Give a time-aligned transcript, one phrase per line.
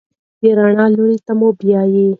[0.39, 2.05] د رڼا لور ته مو بیايي.